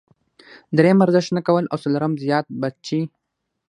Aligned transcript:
دريم 0.77 0.97
ورزش 1.01 1.25
نۀ 1.35 1.41
کول 1.47 1.65
او 1.71 1.77
څلورم 1.83 2.13
زيات 2.23 2.45
بچي- 2.61 2.99